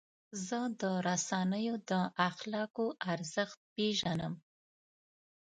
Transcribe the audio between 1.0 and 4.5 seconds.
رسنیو د اخلاقو ارزښت پیژنم.